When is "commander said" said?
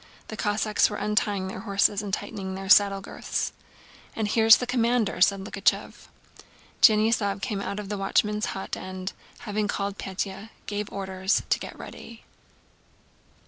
4.65-5.41